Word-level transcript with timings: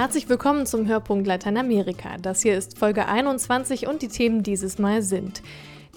Herzlich 0.00 0.30
willkommen 0.30 0.64
zum 0.64 0.88
Hörpunkt 0.88 1.26
Lateinamerika. 1.26 2.16
Das 2.22 2.40
hier 2.40 2.56
ist 2.56 2.78
Folge 2.78 3.06
21 3.06 3.86
und 3.86 4.00
die 4.00 4.08
Themen 4.08 4.42
dieses 4.42 4.78
Mal 4.78 5.02
sind 5.02 5.42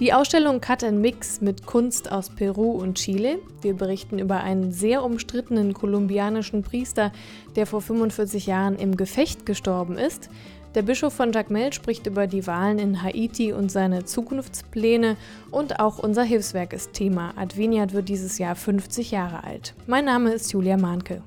die 0.02 0.12
Ausstellung 0.12 0.60
Cut 0.60 0.84
and 0.84 1.00
Mix 1.00 1.39
mit 1.39 1.66
Kunst 1.66 2.11
aus 2.11 2.29
Peru 2.29 2.71
und 2.71 2.96
Chile. 2.96 3.39
Wir 3.61 3.74
berichten 3.75 4.20
über 4.20 4.42
einen 4.42 4.74
sehr 4.74 5.05
umstrittenen 5.05 5.74
kolumbianischen 5.74 6.64
Priester, 6.64 7.14
der 7.55 7.66
vor 7.66 7.79
45 7.79 8.46
Jahren 8.46 8.75
im 8.75 8.97
Gefecht 8.97 9.46
gestorben 9.46 9.97
ist. 9.97 10.29
Der 10.75 10.82
Bischof 10.82 11.14
von 11.14 11.32
Jacmel 11.32 11.71
spricht 11.71 12.06
über 12.06 12.28
die 12.28 12.46
Wahlen 12.46 12.79
in 12.79 13.04
Haiti 13.04 13.54
und 13.54 13.71
seine 13.71 14.04
Zukunftspläne 14.04 15.15
und 15.50 15.79
auch 15.79 15.97
unser 15.97 16.24
Hilfswerk 16.24 16.74
ist 16.74 16.92
Thema. 16.92 17.32
Adveniat 17.38 17.93
wird 17.93 18.10
dieses 18.10 18.38
Jahr 18.38 18.57
50 18.57 19.11
Jahre 19.11 19.46
alt. 19.46 19.74
Mein 19.88 20.04
Name 20.04 20.33
ist 20.33 20.51
Julia 20.51 20.75
Mahnke. 20.75 21.21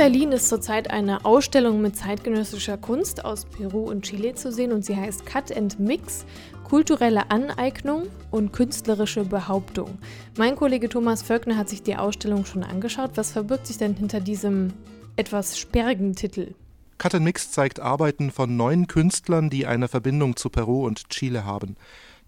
Berlin 0.00 0.32
ist 0.32 0.48
zurzeit 0.48 0.88
eine 0.88 1.26
Ausstellung 1.26 1.82
mit 1.82 1.94
zeitgenössischer 1.94 2.78
Kunst 2.78 3.22
aus 3.22 3.44
Peru 3.44 3.82
und 3.82 4.06
Chile 4.06 4.34
zu 4.34 4.50
sehen 4.50 4.72
und 4.72 4.82
sie 4.82 4.96
heißt 4.96 5.26
Cut 5.26 5.54
and 5.54 5.78
Mix, 5.78 6.24
kulturelle 6.64 7.30
Aneignung 7.30 8.06
und 8.30 8.50
künstlerische 8.54 9.26
Behauptung. 9.26 9.98
Mein 10.38 10.56
Kollege 10.56 10.88
Thomas 10.88 11.20
Völkner 11.20 11.58
hat 11.58 11.68
sich 11.68 11.82
die 11.82 11.96
Ausstellung 11.96 12.46
schon 12.46 12.64
angeschaut. 12.64 13.10
Was 13.16 13.32
verbirgt 13.32 13.66
sich 13.66 13.76
denn 13.76 13.94
hinter 13.94 14.20
diesem 14.20 14.72
etwas 15.16 15.58
sperrigen 15.58 16.16
Titel? 16.16 16.54
Cut 16.96 17.14
and 17.14 17.24
Mix 17.24 17.50
zeigt 17.50 17.78
Arbeiten 17.78 18.30
von 18.30 18.56
neun 18.56 18.86
Künstlern, 18.86 19.50
die 19.50 19.66
eine 19.66 19.88
Verbindung 19.88 20.34
zu 20.34 20.48
Peru 20.48 20.86
und 20.86 21.10
Chile 21.10 21.44
haben. 21.44 21.76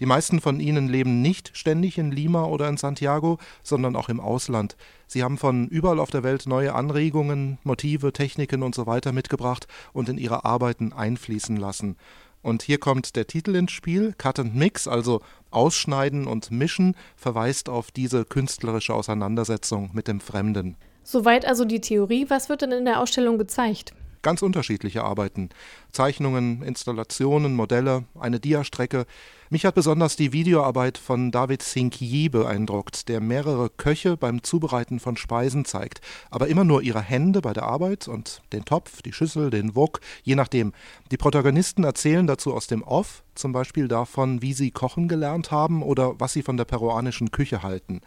Die 0.01 0.07
meisten 0.07 0.41
von 0.41 0.61
ihnen 0.61 0.89
leben 0.89 1.23
nicht 1.23 1.57
ständig 1.57 1.99
in 1.99 2.11
Lima 2.11 2.45
oder 2.45 2.69
in 2.69 2.77
Santiago, 2.77 3.39
sondern 3.63 3.97
auch 3.97 4.09
im 4.09 4.21
Ausland. 4.21 4.77
Sie 5.07 5.23
haben 5.23 5.39
von 5.39 5.69
überall 5.69 6.01
auf 6.01 6.11
der 6.11 6.23
Welt 6.23 6.47
neue 6.47 6.75
Anregungen, 6.75 7.59
Motive, 7.65 8.13
Techniken 8.13 8.63
und 8.63 8.75
so 8.75 8.87
weiter 8.87 9.13
mitgebracht 9.13 9.67
und 9.93 10.09
in 10.09 10.19
ihre 10.19 10.45
Arbeiten 10.45 10.93
einfließen 10.93 11.57
lassen. 11.57 11.97
Und 12.43 12.63
hier 12.63 12.79
kommt 12.79 13.15
der 13.15 13.27
Titel 13.27 13.55
ins 13.55 13.71
Spiel. 13.71 14.15
Cut 14.19 14.41
and 14.41 14.55
Mix, 14.55 14.89
also 14.89 15.21
Ausschneiden 15.51 16.27
und 16.27 16.51
Mischen, 16.51 16.97
verweist 17.17 17.69
auf 17.69 17.91
diese 17.93 18.25
künstlerische 18.25 18.95
Auseinandersetzung 18.95 19.91
mit 19.93 20.09
dem 20.09 20.21
Fremden. 20.21 20.77
Soweit 21.05 21.47
also 21.47 21.65
die 21.65 21.81
Theorie. 21.81 22.27
Was 22.29 22.49
wird 22.49 22.63
denn 22.63 22.73
in 22.73 22.85
der 22.85 23.01
Ausstellung 23.01 23.39
gezeigt? 23.39 23.95
Ganz 24.23 24.41
unterschiedliche 24.41 25.03
Arbeiten. 25.03 25.51
Zeichnungen, 25.91 26.63
Installationen, 26.63 27.57
Modelle, 27.57 28.05
eine 28.19 28.39
Diastrecke. 28.39 29.05
Mich 29.51 29.67
hat 29.67 29.75
besonders 29.75 30.15
die 30.15 30.33
Videoarbeit 30.33 30.97
von 30.97 31.33
David 31.33 31.61
Sinkiyi 31.61 32.29
beeindruckt, 32.29 33.09
der 33.09 33.21
mehrere 33.21 33.69
Köche 33.69 34.17
beim 34.17 34.45
Zubereiten 34.45 35.01
von 35.01 35.17
Speisen 35.17 35.65
zeigt, 35.65 36.01
aber 36.31 36.47
immer 36.47 36.63
nur 36.63 36.83
ihre 36.83 37.03
Hände 37.03 37.41
bei 37.41 37.53
der 37.53 37.65
Arbeit 37.65 38.07
und 38.07 38.43
den 38.53 38.65
Topf, 38.65 39.03
die 39.03 39.13
Schüssel, 39.13 39.51
den 39.51 39.75
Wok, 39.75 40.01
je 40.23 40.37
nachdem. 40.37 40.73
Die 41.11 41.17
Protagonisten 41.17 41.83
erzählen 41.83 42.29
dazu 42.29 42.55
aus 42.55 42.69
dem 42.69 42.83
Off, 42.83 43.25
zum 43.35 43.51
Beispiel 43.53 43.89
davon, 43.89 44.41
wie 44.41 44.53
sie 44.53 44.71
kochen 44.71 45.09
gelernt 45.09 45.51
haben 45.51 45.83
oder 45.83 46.21
was 46.21 46.33
sie 46.33 46.43
von 46.43 46.57
der 46.57 46.65
peruanischen 46.65 47.33
Küche 47.33 47.65
halten. 47.65 48.03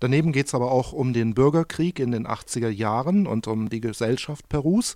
Daneben 0.00 0.32
geht 0.32 0.46
es 0.46 0.54
aber 0.54 0.70
auch 0.70 0.92
um 0.92 1.12
den 1.12 1.34
Bürgerkrieg 1.34 1.98
in 1.98 2.12
den 2.12 2.26
80er 2.26 2.68
Jahren 2.68 3.26
und 3.26 3.46
um 3.46 3.70
die 3.70 3.80
Gesellschaft 3.80 4.48
Perus 4.48 4.94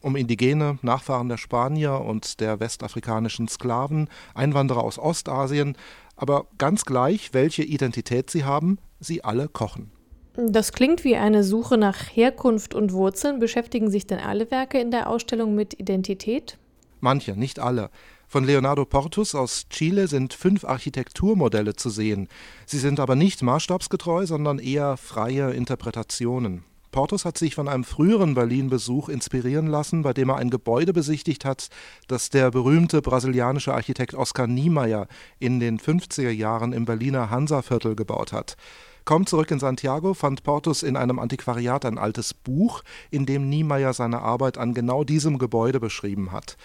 um 0.00 0.16
Indigene, 0.16 0.78
Nachfahren 0.82 1.28
der 1.28 1.36
Spanier 1.36 2.00
und 2.00 2.40
der 2.40 2.60
westafrikanischen 2.60 3.48
Sklaven, 3.48 4.08
Einwanderer 4.34 4.82
aus 4.82 4.98
Ostasien, 4.98 5.76
aber 6.16 6.46
ganz 6.58 6.84
gleich, 6.84 7.32
welche 7.32 7.62
Identität 7.62 8.30
sie 8.30 8.44
haben, 8.44 8.78
sie 9.00 9.24
alle 9.24 9.48
kochen. 9.48 9.90
Das 10.36 10.72
klingt 10.72 11.04
wie 11.04 11.16
eine 11.16 11.44
Suche 11.44 11.76
nach 11.76 11.96
Herkunft 12.14 12.74
und 12.74 12.92
Wurzeln. 12.92 13.40
Beschäftigen 13.40 13.90
sich 13.90 14.06
denn 14.06 14.20
alle 14.20 14.50
Werke 14.50 14.80
in 14.80 14.90
der 14.90 15.08
Ausstellung 15.08 15.54
mit 15.54 15.78
Identität? 15.78 16.56
Manche, 17.00 17.32
nicht 17.32 17.58
alle. 17.58 17.90
Von 18.28 18.44
Leonardo 18.44 18.84
Portus 18.84 19.34
aus 19.34 19.68
Chile 19.70 20.06
sind 20.06 20.34
fünf 20.34 20.64
Architekturmodelle 20.64 21.74
zu 21.74 21.90
sehen. 21.90 22.28
Sie 22.64 22.78
sind 22.78 23.00
aber 23.00 23.16
nicht 23.16 23.42
maßstabsgetreu, 23.42 24.24
sondern 24.24 24.60
eher 24.60 24.96
freie 24.96 25.50
Interpretationen. 25.50 26.62
Portus 26.90 27.24
hat 27.24 27.38
sich 27.38 27.54
von 27.54 27.68
einem 27.68 27.84
früheren 27.84 28.34
Berlin-Besuch 28.34 29.08
inspirieren 29.08 29.66
lassen, 29.66 30.02
bei 30.02 30.12
dem 30.12 30.28
er 30.28 30.36
ein 30.36 30.50
Gebäude 30.50 30.92
besichtigt 30.92 31.44
hat, 31.44 31.68
das 32.08 32.30
der 32.30 32.50
berühmte 32.50 33.00
brasilianische 33.00 33.72
Architekt 33.72 34.14
Oskar 34.14 34.46
Niemeyer 34.46 35.06
in 35.38 35.60
den 35.60 35.78
50er 35.78 36.30
Jahren 36.30 36.72
im 36.72 36.84
Berliner 36.84 37.30
Hansaviertel 37.30 37.94
gebaut 37.94 38.32
hat. 38.32 38.56
Kaum 39.04 39.26
zurück 39.26 39.50
in 39.50 39.60
Santiago 39.60 40.14
fand 40.14 40.42
Portus 40.42 40.82
in 40.82 40.96
einem 40.96 41.18
Antiquariat 41.18 41.84
ein 41.84 41.98
altes 41.98 42.34
Buch, 42.34 42.82
in 43.10 43.24
dem 43.24 43.48
Niemeyer 43.48 43.92
seine 43.92 44.22
Arbeit 44.22 44.58
an 44.58 44.74
genau 44.74 45.04
diesem 45.04 45.38
Gebäude 45.38 45.80
beschrieben 45.80 46.32
hat. 46.32 46.56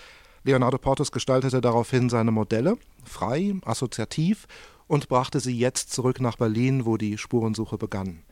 Leonardo 0.44 0.78
Portus 0.78 1.12
gestaltete 1.12 1.62
daraufhin 1.62 2.10
seine 2.10 2.32
Modelle, 2.32 2.78
frei, 3.04 3.56
assoziativ, 3.64 4.48
und 4.88 5.08
brachte 5.08 5.40
sie 5.40 5.58
jetzt 5.58 5.92
zurück 5.92 6.20
nach 6.20 6.38
Berlin, 6.38 6.86
wo 6.86 6.98
die 6.98 7.18
Spurensuche 7.18 7.78
begann. 7.78 8.24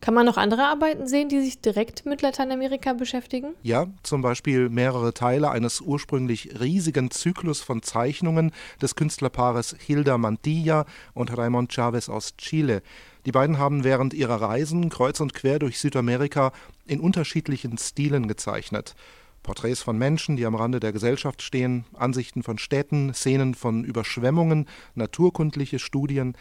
Kann 0.00 0.14
man 0.14 0.26
noch 0.26 0.36
andere 0.36 0.64
Arbeiten 0.64 1.06
sehen, 1.06 1.28
die 1.28 1.40
sich 1.40 1.60
direkt 1.60 2.06
mit 2.06 2.22
Lateinamerika 2.22 2.92
beschäftigen? 2.92 3.54
Ja, 3.62 3.86
zum 4.02 4.22
Beispiel 4.22 4.68
mehrere 4.68 5.14
Teile 5.14 5.50
eines 5.50 5.80
ursprünglich 5.80 6.60
riesigen 6.60 7.10
Zyklus 7.10 7.60
von 7.60 7.82
Zeichnungen 7.82 8.52
des 8.80 8.94
Künstlerpaares 8.94 9.74
Hilda 9.78 10.18
Mantilla 10.18 10.84
und 11.14 11.36
Raymond 11.36 11.72
Chavez 11.72 12.08
aus 12.08 12.36
Chile. 12.36 12.82
Die 13.24 13.32
beiden 13.32 13.58
haben 13.58 13.82
während 13.82 14.14
ihrer 14.14 14.40
Reisen 14.40 14.88
kreuz 14.90 15.18
und 15.18 15.34
quer 15.34 15.58
durch 15.58 15.80
Südamerika 15.80 16.52
in 16.86 17.00
unterschiedlichen 17.00 17.76
Stilen 17.78 18.28
gezeichnet. 18.28 18.94
Porträts 19.42 19.80
von 19.80 19.96
Menschen, 19.96 20.36
die 20.36 20.44
am 20.44 20.56
Rande 20.56 20.80
der 20.80 20.92
Gesellschaft 20.92 21.40
stehen, 21.40 21.84
Ansichten 21.94 22.42
von 22.42 22.58
Städten, 22.58 23.14
Szenen 23.14 23.54
von 23.54 23.84
Überschwemmungen, 23.84 24.66
naturkundliche 24.94 25.78
Studien. 25.78 26.36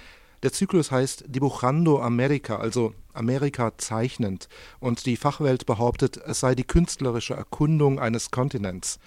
Der 0.46 0.54
Zyklus 0.54 0.92
heißt 0.92 1.24
Dibujando 1.28 2.00
America, 2.00 2.58
also 2.58 2.94
Amerika 3.14 3.76
zeichnend, 3.80 4.48
und 4.80 5.08
die 5.08 5.18
Fachwelt 5.18 5.66
behauptet, 5.66 6.18
es 6.18 6.40
sei 6.40 6.54
die 6.54 6.64
künstlerische 6.64 7.34
Erkundung 7.34 8.00
eines 8.00 8.30
Kontinents. 8.30 9.00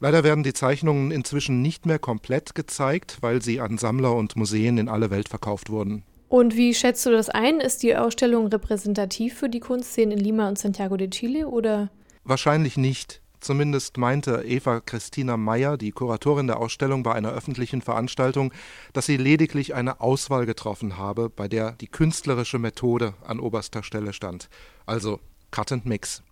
Leider 0.00 0.24
werden 0.24 0.42
die 0.42 0.54
Zeichnungen 0.54 1.12
inzwischen 1.12 1.62
nicht 1.62 1.86
mehr 1.86 2.00
komplett 2.00 2.56
gezeigt, 2.56 3.18
weil 3.20 3.42
sie 3.42 3.60
an 3.60 3.78
Sammler 3.78 4.16
und 4.16 4.34
Museen 4.34 4.76
in 4.76 4.88
alle 4.88 5.12
Welt 5.12 5.28
verkauft 5.28 5.70
wurden. 5.70 6.02
Und 6.28 6.56
wie 6.56 6.74
schätzt 6.74 7.06
du 7.06 7.10
das 7.12 7.28
ein? 7.28 7.60
Ist 7.60 7.84
die 7.84 7.94
Ausstellung 7.94 8.48
repräsentativ 8.48 9.34
für 9.34 9.48
die 9.48 9.60
Kunstszenen 9.60 10.18
in 10.18 10.24
Lima 10.24 10.48
und 10.48 10.58
Santiago 10.58 10.96
de 10.96 11.10
Chile 11.10 11.46
oder? 11.46 11.90
Wahrscheinlich 12.24 12.76
nicht. 12.76 13.21
Zumindest 13.42 13.98
meinte 13.98 14.44
Eva 14.46 14.78
Christina 14.78 15.36
Meyer, 15.36 15.76
die 15.76 15.90
Kuratorin 15.90 16.46
der 16.46 16.60
Ausstellung 16.60 17.02
bei 17.02 17.12
einer 17.12 17.32
öffentlichen 17.32 17.82
Veranstaltung, 17.82 18.52
dass 18.92 19.06
sie 19.06 19.16
lediglich 19.16 19.74
eine 19.74 20.00
Auswahl 20.00 20.46
getroffen 20.46 20.96
habe, 20.96 21.28
bei 21.28 21.48
der 21.48 21.72
die 21.72 21.88
künstlerische 21.88 22.60
Methode 22.60 23.14
an 23.26 23.40
oberster 23.40 23.82
Stelle 23.82 24.12
stand. 24.12 24.48
Also 24.86 25.18
Cut 25.50 25.72
and 25.72 25.86
Mix. 25.86 26.22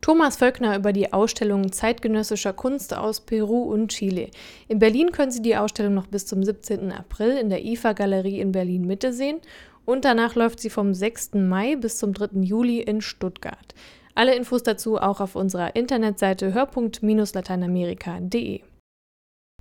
Thomas 0.00 0.38
Völkner 0.38 0.76
über 0.78 0.94
die 0.94 1.12
Ausstellung 1.12 1.72
zeitgenössischer 1.72 2.54
Kunst 2.54 2.94
aus 2.94 3.20
Peru 3.20 3.64
und 3.64 3.88
Chile. 3.88 4.30
In 4.66 4.78
Berlin 4.78 5.12
können 5.12 5.32
Sie 5.32 5.42
die 5.42 5.56
Ausstellung 5.58 5.92
noch 5.92 6.06
bis 6.06 6.24
zum 6.24 6.42
17. 6.42 6.90
April 6.90 7.36
in 7.36 7.50
der 7.50 7.66
IFA-Galerie 7.66 8.40
in 8.40 8.52
Berlin-Mitte 8.52 9.12
sehen 9.12 9.40
und 9.84 10.06
danach 10.06 10.34
läuft 10.34 10.60
sie 10.60 10.70
vom 10.70 10.94
6. 10.94 11.34
Mai 11.34 11.76
bis 11.76 11.98
zum 11.98 12.14
3. 12.14 12.40
Juli 12.40 12.80
in 12.80 13.02
Stuttgart. 13.02 13.74
Alle 14.16 14.34
Infos 14.34 14.62
dazu 14.62 14.96
auch 14.96 15.20
auf 15.20 15.36
unserer 15.36 15.76
Internetseite 15.76 16.54
hörpunkt-lateinamerika.de. 16.54 18.62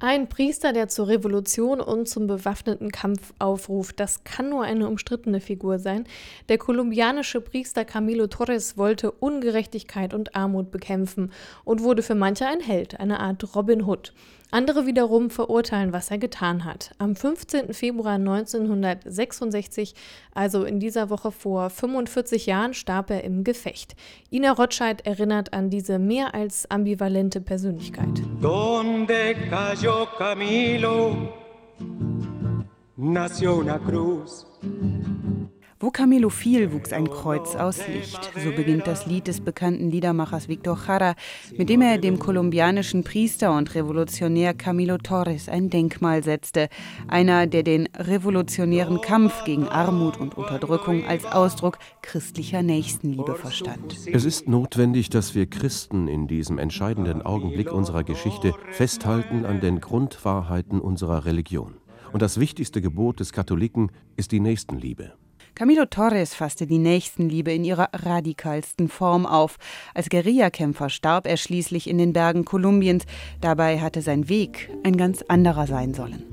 Ein 0.02 0.28
Priester, 0.28 0.74
der 0.74 0.90
zur 0.90 1.08
Revolution 1.08 1.80
und 1.80 2.10
zum 2.10 2.28
bewaffneten 2.28 2.92
Kampf 2.92 3.34
aufruft, 3.40 3.98
das 4.02 4.26
kann 4.26 4.50
nur 4.50 4.66
eine 4.66 4.90
umstrittene 4.90 5.40
Figur 5.40 5.80
sein. 5.80 6.06
Der 6.50 6.58
kolumbianische 6.58 7.40
Priester 7.40 7.86
Camilo 7.86 8.28
Torres 8.28 8.78
wollte 8.78 9.12
Ungerechtigkeit 9.12 10.14
und 10.14 10.36
Armut 10.36 10.70
bekämpfen 10.70 11.32
und 11.64 11.82
wurde 11.82 12.04
für 12.04 12.14
manche 12.14 12.46
ein 12.46 12.60
Held, 12.60 13.00
eine 13.00 13.22
Art 13.22 13.56
Robin 13.56 13.86
Hood. 13.86 14.12
Andere 14.52 14.86
wiederum 14.86 15.30
verurteilen, 15.30 15.92
was 15.92 16.12
er 16.12 16.18
getan 16.18 16.64
hat. 16.66 16.92
Am 16.98 17.16
15. 17.16 17.74
Februar 17.74 18.14
1966, 18.14 19.96
also 20.34 20.64
in 20.64 20.80
dieser 20.80 21.10
Woche 21.10 21.32
vor 21.32 21.70
45 21.70 22.46
Jahren, 22.46 22.74
starb 22.74 23.10
er 23.10 23.24
im 23.24 23.44
Gefecht. 23.44 23.96
Ina 24.32 24.52
Rotscheid 24.52 25.06
erinnert 25.06 25.52
an 25.54 25.70
diese 25.70 26.00
mehr 26.00 26.34
als 26.36 26.70
ambivalente 26.72 27.42
Persönlichkeit. 27.42 28.22
Donde 28.42 29.36
Camilo, 30.18 31.16
nació 32.98 33.58
una 33.58 33.78
cruz. 33.78 34.48
Wo 35.86 35.92
Camilo 35.92 36.32
fiel, 36.32 36.74
wuchs 36.74 36.92
ein 36.92 37.08
Kreuz 37.08 37.56
aus 37.56 37.88
Licht. 37.88 38.32
So 38.44 38.50
beginnt 38.50 38.88
das 38.88 39.06
Lied 39.06 39.28
des 39.28 39.40
bekannten 39.40 39.92
Liedermachers 39.92 40.48
Victor 40.48 40.80
Jara, 40.88 41.14
mit 41.56 41.70
dem 41.70 41.84
er 41.84 42.00
dem 42.00 42.18
kolumbianischen 42.18 43.04
Priester 43.04 43.56
und 43.56 43.76
Revolutionär 43.76 44.56
Camilo 44.56 44.98
Torres 44.98 45.48
ein 45.48 45.70
Denkmal 45.70 46.24
setzte. 46.24 46.70
Einer, 47.08 47.46
der 47.46 47.62
den 47.62 47.88
revolutionären 47.96 49.00
Kampf 49.00 49.44
gegen 49.44 49.68
Armut 49.68 50.20
und 50.20 50.36
Unterdrückung 50.36 51.06
als 51.06 51.24
Ausdruck 51.26 51.78
christlicher 52.02 52.64
Nächstenliebe 52.64 53.36
verstand. 53.36 53.96
Es 54.12 54.26
ist 54.26 54.48
notwendig, 54.48 55.12
dass 55.12 55.36
wir 55.36 55.46
Christen 55.46 56.08
in 56.08 56.28
diesem 56.28 56.58
entscheidenden 56.58 57.22
Augenblick 57.22 57.72
unserer 57.72 58.04
Geschichte 58.04 58.56
festhalten 58.72 59.46
an 59.46 59.62
den 59.62 59.82
Grundwahrheiten 59.82 60.82
unserer 60.82 61.26
Religion. 61.26 61.76
Und 62.12 62.24
das 62.24 62.40
wichtigste 62.40 62.82
Gebot 62.82 63.20
des 63.20 63.34
Katholiken 63.34 63.92
ist 64.16 64.32
die 64.32 64.40
Nächstenliebe. 64.40 65.14
Camilo 65.56 65.86
Torres 65.86 66.36
fasste 66.36 66.68
die 66.68 66.80
Nächstenliebe 66.80 67.54
in 67.54 67.64
ihrer 67.64 67.88
radikalsten 67.94 68.90
Form 68.90 69.26
auf. 69.26 69.58
Als 69.94 70.10
Guerillakämpfer 70.10 70.90
starb 70.90 71.26
er 71.26 71.38
schließlich 71.38 71.90
in 71.90 71.98
den 71.98 72.12
Bergen 72.12 72.44
Kolumbiens. 72.44 73.06
Dabei 73.40 73.80
hatte 73.80 74.02
sein 74.02 74.28
Weg 74.28 74.70
ein 74.84 74.98
ganz 74.98 75.22
anderer 75.22 75.66
sein 75.66 75.94
sollen. 75.94 76.24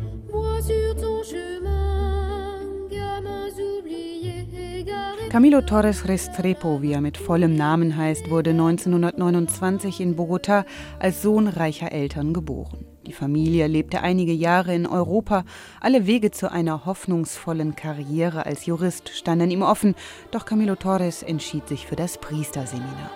Camilo 5.30 5.60
Torres 5.60 6.08
Restrepo, 6.08 6.82
wie 6.82 6.92
er 6.92 7.00
mit 7.00 7.16
vollem 7.16 7.54
Namen 7.54 7.96
heißt, 7.96 8.28
wurde 8.28 8.50
1929 8.50 10.00
in 10.00 10.16
Bogotá 10.16 10.64
als 10.98 11.22
Sohn 11.22 11.46
reicher 11.46 11.92
Eltern 11.92 12.34
geboren. 12.34 12.91
Die 13.12 13.18
Familie 13.18 13.66
lebte 13.66 14.00
einige 14.00 14.32
Jahre 14.32 14.74
in 14.74 14.86
Europa. 14.86 15.44
Alle 15.82 16.06
Wege 16.06 16.30
zu 16.30 16.50
einer 16.50 16.86
hoffnungsvollen 16.86 17.76
Karriere 17.76 18.46
als 18.46 18.64
Jurist 18.64 19.10
standen 19.10 19.50
ihm 19.50 19.60
offen, 19.60 19.94
doch 20.30 20.46
Camilo 20.46 20.76
Torres 20.76 21.22
entschied 21.22 21.68
sich 21.68 21.86
für 21.86 21.94
das 21.94 22.16
Priesterseminar. 22.16 23.10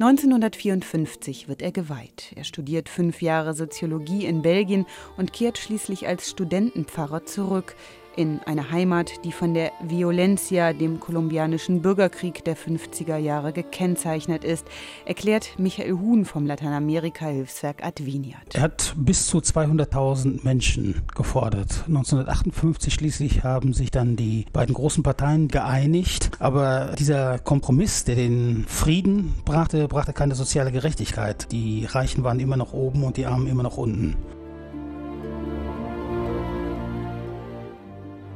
1954 0.00 1.46
wird 1.46 1.60
er 1.60 1.72
geweiht. 1.72 2.32
Er 2.34 2.44
studiert 2.44 2.88
fünf 2.88 3.20
Jahre 3.20 3.52
Soziologie 3.52 4.24
in 4.24 4.40
Belgien 4.40 4.86
und 5.18 5.34
kehrt 5.34 5.58
schließlich 5.58 6.08
als 6.08 6.30
Studentenpfarrer 6.30 7.26
zurück 7.26 7.76
in 8.16 8.40
eine 8.46 8.70
Heimat, 8.70 9.24
die 9.24 9.32
von 9.32 9.54
der 9.54 9.72
Violencia, 9.82 10.72
dem 10.72 11.00
kolumbianischen 11.00 11.82
Bürgerkrieg 11.82 12.44
der 12.44 12.56
50er 12.56 13.16
Jahre, 13.16 13.52
gekennzeichnet 13.52 14.44
ist, 14.44 14.66
erklärt 15.04 15.58
Michael 15.58 15.92
Huhn 15.92 16.24
vom 16.24 16.46
Lateinamerika-Hilfswerk 16.46 17.84
Adviniat. 17.84 18.54
Er 18.54 18.62
hat 18.62 18.94
bis 18.96 19.26
zu 19.26 19.38
200.000 19.38 20.44
Menschen 20.44 21.02
gefordert. 21.14 21.84
1958 21.86 22.92
schließlich 22.92 23.44
haben 23.44 23.72
sich 23.72 23.90
dann 23.90 24.16
die 24.16 24.46
beiden 24.52 24.74
großen 24.74 25.02
Parteien 25.02 25.48
geeinigt, 25.48 26.30
aber 26.38 26.94
dieser 26.98 27.38
Kompromiss, 27.38 28.04
der 28.04 28.16
den 28.16 28.64
Frieden 28.68 29.34
brachte, 29.44 29.88
brachte 29.88 30.12
keine 30.12 30.34
soziale 30.34 30.72
Gerechtigkeit. 30.72 31.50
Die 31.52 31.86
Reichen 31.86 32.24
waren 32.24 32.40
immer 32.40 32.56
noch 32.56 32.72
oben 32.72 33.04
und 33.04 33.16
die 33.16 33.26
Armen 33.26 33.46
immer 33.46 33.62
noch 33.62 33.76
unten. 33.76 34.16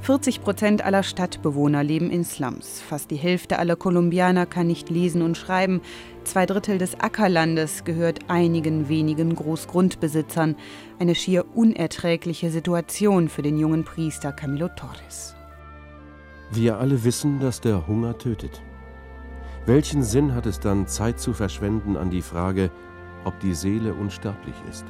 40 0.07 0.45
Prozent 0.45 0.85
aller 0.85 1.03
Stadtbewohner 1.03 1.83
leben 1.83 2.13
in 2.13 2.25
Slums. 2.25 2.81
Fast 2.81 3.11
die 3.11 3.17
Hälfte 3.17 3.59
aller 3.59 3.75
Kolumbianer 3.75 4.47
kann 4.47 4.69
nicht 4.69 4.89
lesen 4.89 5.21
und 5.21 5.37
schreiben. 5.37 5.81
Zwei 6.23 6.47
Drittel 6.47 6.79
des 6.79 7.01
Ackerlandes 7.01 7.83
gehört 7.83 8.21
einigen 8.31 8.89
wenigen 8.89 9.35
Großgrundbesitzern. 9.35 10.55
Eine 11.01 11.17
schier 11.17 11.45
unerträgliche 11.57 12.53
Situation 12.53 13.29
für 13.29 13.43
den 13.43 13.59
jungen 13.59 13.83
Priester 13.83 14.31
Camilo 14.31 14.69
Torres. 14.69 15.35
Wir 16.53 16.79
alle 16.79 17.03
wissen, 17.03 17.41
dass 17.41 17.61
der 17.61 17.89
Hunger 17.89 18.17
tötet. 18.17 18.63
Welchen 19.67 20.05
Sinn 20.05 20.37
hat 20.37 20.47
es 20.47 20.61
dann, 20.61 20.87
Zeit 20.87 21.19
zu 21.19 21.33
verschwenden 21.33 21.97
an 21.97 22.11
die 22.11 22.23
Frage, 22.23 22.71
ob 23.25 23.41
die 23.41 23.55
Seele 23.55 23.93
unsterblich 23.93 24.55
ist? 24.71 24.85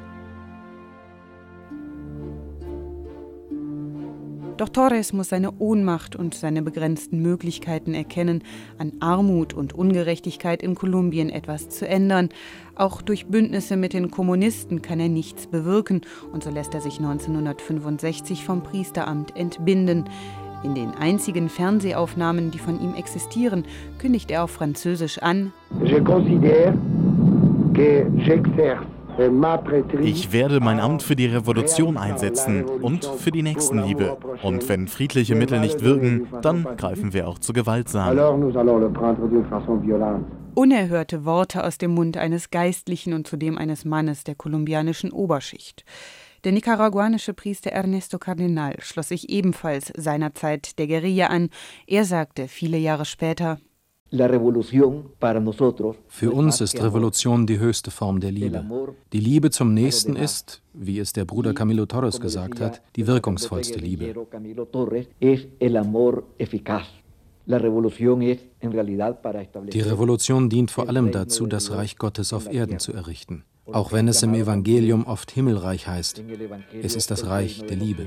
Doch 4.56 4.70
Torres 4.70 5.12
muss 5.12 5.28
seine 5.28 5.52
Ohnmacht 5.58 6.16
und 6.16 6.34
seine 6.34 6.62
begrenzten 6.62 7.20
Möglichkeiten 7.20 7.92
erkennen, 7.92 8.42
an 8.78 8.92
Armut 9.00 9.52
und 9.52 9.74
Ungerechtigkeit 9.74 10.62
in 10.62 10.74
Kolumbien 10.74 11.28
etwas 11.28 11.68
zu 11.68 11.86
ändern. 11.86 12.30
Auch 12.74 13.02
durch 13.02 13.26
Bündnisse 13.26 13.76
mit 13.76 13.92
den 13.92 14.10
Kommunisten 14.10 14.80
kann 14.80 14.98
er 14.98 15.10
nichts 15.10 15.46
bewirken 15.46 16.00
und 16.32 16.42
so 16.42 16.50
lässt 16.50 16.72
er 16.72 16.80
sich 16.80 16.98
1965 16.98 18.44
vom 18.46 18.62
Priesteramt 18.62 19.36
entbinden. 19.36 20.04
In 20.64 20.74
den 20.74 20.94
einzigen 20.94 21.50
Fernsehaufnahmen, 21.50 22.50
die 22.50 22.58
von 22.58 22.80
ihm 22.80 22.94
existieren, 22.94 23.66
kündigt 23.98 24.30
er 24.30 24.42
auf 24.42 24.52
Französisch 24.52 25.18
an. 25.18 25.52
Je 25.84 26.00
considère 26.00 26.72
que 27.74 28.06
j'exerce 28.24 28.95
ich 30.02 30.32
werde 30.32 30.60
mein 30.60 30.80
Amt 30.80 31.02
für 31.02 31.16
die 31.16 31.26
Revolution 31.26 31.96
einsetzen 31.96 32.64
und 32.64 33.04
für 33.04 33.30
die 33.30 33.42
Nächstenliebe. 33.42 34.16
Und 34.42 34.68
wenn 34.68 34.88
friedliche 34.88 35.34
Mittel 35.34 35.60
nicht 35.60 35.82
wirken, 35.82 36.28
dann 36.42 36.66
greifen 36.76 37.12
wir 37.12 37.28
auch 37.28 37.38
zu 37.38 37.52
gewaltsam. 37.52 38.18
Unerhörte 40.54 41.24
Worte 41.24 41.64
aus 41.64 41.78
dem 41.78 41.94
Mund 41.94 42.16
eines 42.16 42.50
Geistlichen 42.50 43.12
und 43.12 43.26
zudem 43.26 43.58
eines 43.58 43.84
Mannes 43.84 44.24
der 44.24 44.34
kolumbianischen 44.34 45.12
Oberschicht. 45.12 45.84
Der 46.44 46.52
nicaraguanische 46.52 47.34
Priester 47.34 47.70
Ernesto 47.72 48.18
Cardenal 48.18 48.76
schloss 48.78 49.08
sich 49.08 49.30
ebenfalls 49.30 49.92
seinerzeit 49.96 50.78
der 50.78 50.86
Guerilla 50.86 51.26
an. 51.26 51.50
Er 51.86 52.04
sagte 52.04 52.48
viele 52.48 52.78
Jahre 52.78 53.04
später, 53.04 53.58
für 56.08 56.30
uns 56.30 56.60
ist 56.60 56.80
Revolution 56.82 57.46
die 57.46 57.58
höchste 57.58 57.90
Form 57.90 58.20
der 58.20 58.30
Liebe. 58.30 58.64
Die 59.12 59.18
Liebe 59.18 59.50
zum 59.50 59.74
Nächsten 59.74 60.14
ist, 60.14 60.62
wie 60.72 61.00
es 61.00 61.12
der 61.12 61.24
Bruder 61.24 61.54
Camilo 61.54 61.86
Torres 61.86 62.20
gesagt 62.20 62.60
hat, 62.60 62.82
die 62.94 63.06
wirkungsvollste 63.06 63.78
Liebe. 63.80 64.14
Die 69.72 69.80
Revolution 69.80 70.48
dient 70.50 70.70
vor 70.70 70.88
allem 70.88 71.12
dazu, 71.12 71.46
das 71.46 71.70
Reich 71.72 71.98
Gottes 71.98 72.32
auf 72.32 72.52
Erden 72.52 72.78
zu 72.78 72.92
errichten. 72.92 73.44
Auch 73.72 73.92
wenn 73.92 74.06
es 74.06 74.22
im 74.22 74.34
Evangelium 74.34 75.04
oft 75.06 75.32
Himmelreich 75.32 75.88
heißt, 75.88 76.22
es 76.82 76.94
ist 76.94 77.10
das 77.10 77.26
Reich 77.26 77.64
der 77.66 77.76
Liebe. 77.76 78.06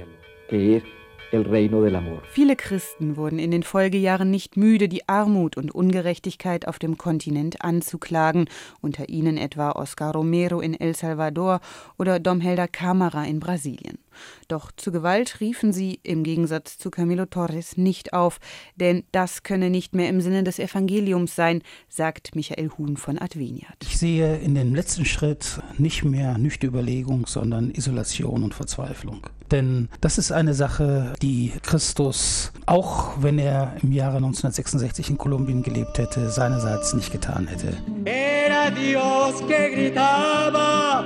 Viele 1.31 2.55
Christen 2.55 3.15
wurden 3.15 3.39
in 3.39 3.51
den 3.51 3.63
Folgejahren 3.63 4.31
nicht 4.31 4.57
müde, 4.57 4.89
die 4.89 5.07
Armut 5.07 5.57
und 5.57 5.69
Ungerechtigkeit 5.69 6.67
auf 6.67 6.79
dem 6.79 6.97
Kontinent 6.97 7.61
anzuklagen, 7.63 8.49
unter 8.81 9.09
ihnen 9.09 9.37
etwa 9.37 9.71
Oscar 9.71 10.13
Romero 10.13 10.59
in 10.59 10.79
El 10.79 10.95
Salvador 10.95 11.59
oder 11.97 12.19
Dom 12.19 12.41
Helder 12.41 12.67
Câmara 12.67 13.25
in 13.25 13.39
Brasilien. 13.39 13.99
Doch 14.47 14.71
zu 14.71 14.91
Gewalt 14.91 15.39
riefen 15.39 15.73
sie 15.73 15.99
im 16.03 16.23
Gegensatz 16.23 16.77
zu 16.77 16.91
Camilo 16.91 17.25
Torres 17.25 17.77
nicht 17.77 18.13
auf, 18.13 18.39
denn 18.75 19.03
das 19.11 19.43
könne 19.43 19.69
nicht 19.69 19.95
mehr 19.95 20.09
im 20.09 20.21
Sinne 20.21 20.43
des 20.43 20.59
Evangeliums 20.59 21.35
sein, 21.35 21.61
sagt 21.87 22.35
Michael 22.35 22.69
Huhn 22.77 22.97
von 22.97 23.19
Adveniat. 23.19 23.77
Ich 23.83 23.97
sehe 23.97 24.37
in 24.37 24.55
dem 24.55 24.75
letzten 24.75 25.05
Schritt 25.05 25.61
nicht 25.77 26.03
mehr 26.03 26.37
nüchte 26.37 26.67
Überlegung, 26.67 27.25
sondern 27.27 27.71
Isolation 27.71 28.43
und 28.43 28.53
Verzweiflung. 28.53 29.25
Denn 29.51 29.89
das 30.01 30.17
ist 30.17 30.31
eine 30.31 30.53
Sache, 30.53 31.13
die 31.21 31.53
Christus, 31.63 32.51
auch 32.65 33.21
wenn 33.21 33.39
er 33.39 33.75
im 33.81 33.91
Jahre 33.91 34.17
1966 34.17 35.09
in 35.09 35.17
Kolumbien 35.17 35.63
gelebt 35.63 35.97
hätte, 35.97 36.29
seinerseits 36.29 36.93
nicht 36.93 37.11
getan 37.11 37.47
hätte. 37.47 37.73
Era 38.05 38.69
Dios 38.69 39.39
que 39.47 39.73
gritaba, 39.73 41.03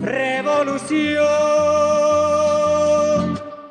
Revolution. 0.00 2.01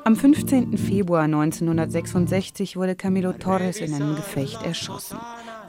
Am 0.04 0.16
15. 0.16 0.80
Februar 0.80 1.24
1966 1.24 2.76
wurde 2.76 2.96
Camilo 2.96 3.34
Torres 3.34 3.78
in 3.78 3.94
einem 3.94 4.16
Gefecht 4.16 4.64
erschossen. 4.64 5.20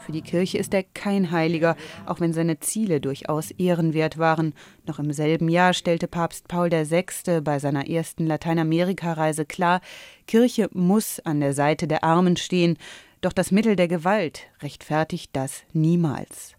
Für 0.01 0.12
die 0.12 0.23
Kirche 0.23 0.57
ist 0.57 0.73
er 0.73 0.83
kein 0.83 1.31
Heiliger, 1.31 1.77
auch 2.07 2.19
wenn 2.19 2.33
seine 2.33 2.59
Ziele 2.59 3.01
durchaus 3.01 3.51
ehrenwert 3.53 4.17
waren. 4.17 4.55
Noch 4.87 4.99
im 4.99 5.12
selben 5.12 5.51
Jahr 5.51 5.75
stellte 5.75 6.09
Papst 6.09 6.49
Paul 6.49 6.71
VI. 6.71 7.41
bei 7.43 7.59
seiner 7.59 7.89
ersten 7.89 8.27
Lateinamerika-Reise 8.27 9.45
klar, 9.45 9.83
Kirche 10.27 10.69
muss 10.73 11.21
an 11.21 11.41
der 11.41 11.53
Seite 11.53 11.87
der 11.87 12.03
Armen 12.03 12.37
stehen, 12.39 12.79
doch 13.21 13.35
das 13.35 13.51
Mittel 13.51 13.77
der 13.77 13.87
Gewalt 13.87 14.47
rechtfertigt 14.62 15.31
das 15.35 15.62
niemals. 15.75 16.55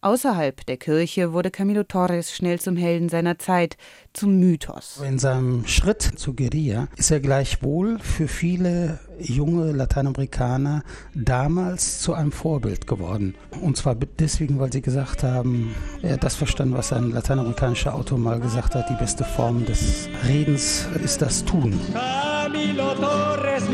Außerhalb 0.00 0.64
der 0.66 0.76
Kirche 0.76 1.32
wurde 1.32 1.50
Camilo 1.50 1.82
Torres 1.82 2.32
schnell 2.32 2.60
zum 2.60 2.76
Helden 2.76 3.08
seiner 3.08 3.36
Zeit, 3.36 3.76
zum 4.12 4.38
Mythos. 4.38 5.00
In 5.04 5.18
seinem 5.18 5.66
Schritt 5.66 6.02
zu 6.02 6.34
Guerilla 6.34 6.86
ist 6.96 7.10
er 7.10 7.18
gleichwohl 7.18 7.98
für 7.98 8.28
viele 8.28 9.00
junge 9.18 9.72
Lateinamerikaner 9.72 10.84
damals 11.16 12.00
zu 12.00 12.14
einem 12.14 12.30
Vorbild 12.30 12.86
geworden. 12.86 13.34
Und 13.60 13.76
zwar 13.76 13.96
deswegen, 13.96 14.60
weil 14.60 14.72
sie 14.72 14.82
gesagt 14.82 15.24
haben, 15.24 15.74
er 16.00 16.12
hat 16.12 16.22
das 16.22 16.36
verstanden, 16.36 16.74
was 16.74 16.92
ein 16.92 17.10
lateinamerikanischer 17.10 17.92
Autor 17.92 18.18
mal 18.18 18.38
gesagt 18.38 18.76
hat, 18.76 18.88
die 18.88 18.94
beste 18.94 19.24
Form 19.24 19.66
des 19.66 20.08
Redens 20.28 20.86
ist 21.02 21.22
das 21.22 21.44
Tun. 21.44 21.76
Camilo 21.92 22.94
Torres 22.94 23.68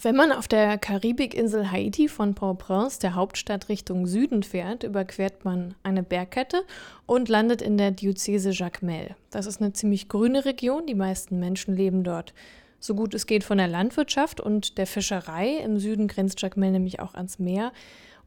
Wenn 0.00 0.14
man 0.14 0.30
auf 0.30 0.46
der 0.46 0.78
Karibikinsel 0.78 1.72
Haiti 1.72 2.06
von 2.06 2.36
Port-au-Prince, 2.36 3.00
der 3.00 3.16
Hauptstadt, 3.16 3.68
Richtung 3.68 4.06
Süden 4.06 4.44
fährt, 4.44 4.84
überquert 4.84 5.44
man 5.44 5.74
eine 5.82 6.04
Bergkette 6.04 6.62
und 7.04 7.28
landet 7.28 7.62
in 7.62 7.76
der 7.76 7.90
Diözese 7.90 8.50
Jacmel. 8.52 9.16
Das 9.32 9.46
ist 9.46 9.60
eine 9.60 9.72
ziemlich 9.72 10.08
grüne 10.08 10.44
Region, 10.44 10.86
die 10.86 10.94
meisten 10.94 11.40
Menschen 11.40 11.74
leben 11.74 12.04
dort. 12.04 12.32
So 12.78 12.94
gut 12.94 13.12
es 13.12 13.26
geht 13.26 13.42
von 13.42 13.58
der 13.58 13.66
Landwirtschaft 13.66 14.40
und 14.40 14.78
der 14.78 14.86
Fischerei. 14.86 15.56
Im 15.56 15.80
Süden 15.80 16.06
grenzt 16.06 16.40
Jacmel 16.40 16.70
nämlich 16.70 17.00
auch 17.00 17.14
ans 17.14 17.40
Meer. 17.40 17.72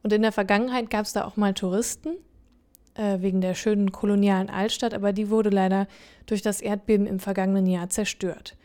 Und 0.02 0.12
in 0.12 0.20
der 0.20 0.32
Vergangenheit 0.32 0.90
gab 0.90 1.06
es 1.06 1.14
da 1.14 1.24
auch 1.24 1.38
mal 1.38 1.54
Touristen, 1.54 2.16
äh, 2.96 3.20
wegen 3.20 3.40
der 3.40 3.54
schönen 3.54 3.92
kolonialen 3.92 4.50
Altstadt, 4.50 4.92
aber 4.92 5.14
die 5.14 5.30
wurde 5.30 5.48
leider 5.48 5.86
durch 6.26 6.42
das 6.42 6.60
Erdbeben 6.60 7.06
im 7.06 7.18
vergangenen 7.18 7.66
Jahr 7.66 7.88
zerstört. 7.88 8.58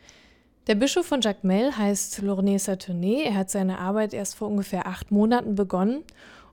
Der 0.68 0.74
Bischof 0.74 1.06
von 1.06 1.22
Jacmel 1.22 1.78
heißt 1.78 2.20
Lourné 2.20 2.58
Saturné. 2.58 3.22
Er 3.22 3.36
hat 3.36 3.48
seine 3.48 3.78
Arbeit 3.78 4.12
erst 4.12 4.34
vor 4.34 4.48
ungefähr 4.48 4.86
acht 4.86 5.10
Monaten 5.10 5.54
begonnen. 5.54 6.04